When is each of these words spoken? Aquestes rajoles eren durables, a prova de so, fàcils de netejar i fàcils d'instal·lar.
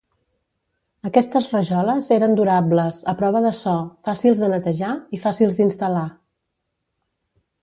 Aquestes 1.09 1.49
rajoles 1.55 2.09
eren 2.15 2.33
durables, 2.41 3.03
a 3.13 3.15
prova 3.21 3.43
de 3.49 3.53
so, 3.61 3.77
fàcils 4.09 4.43
de 4.45 4.53
netejar 4.57 4.93
i 5.19 5.23
fàcils 5.27 5.61
d'instal·lar. 5.61 6.07